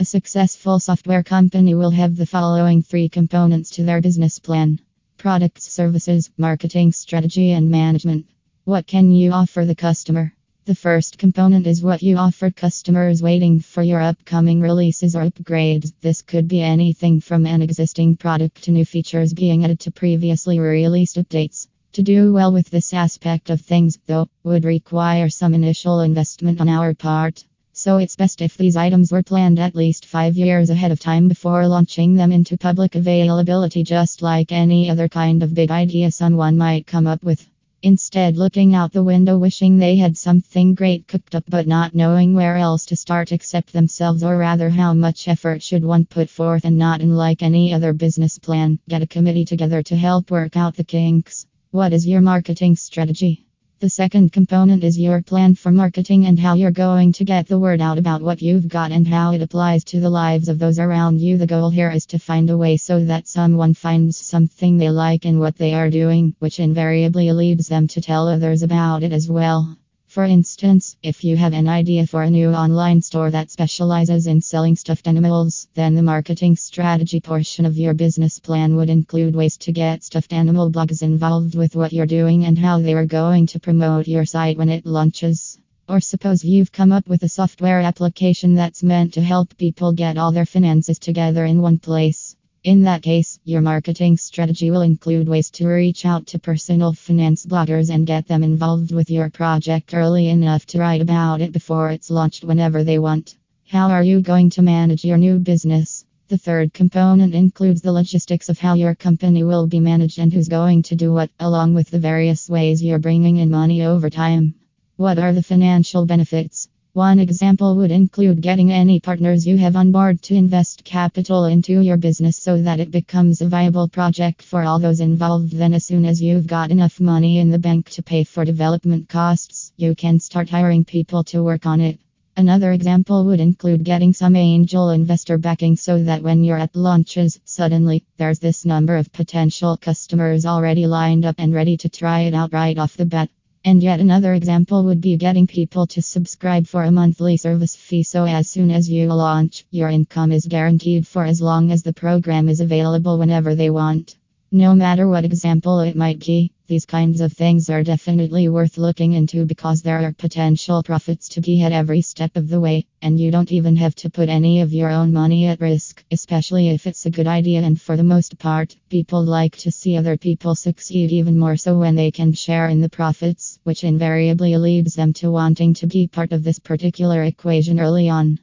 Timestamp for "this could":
16.00-16.46